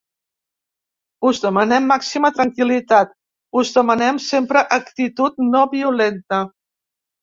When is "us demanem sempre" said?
3.63-4.67